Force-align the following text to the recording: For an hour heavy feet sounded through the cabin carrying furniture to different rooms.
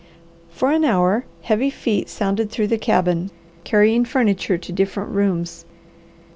For 0.49 0.71
an 0.71 0.83
hour 0.83 1.25
heavy 1.43 1.69
feet 1.69 2.09
sounded 2.09 2.49
through 2.49 2.69
the 2.69 2.79
cabin 2.79 3.29
carrying 3.63 4.03
furniture 4.03 4.57
to 4.57 4.71
different 4.71 5.11
rooms. 5.11 5.63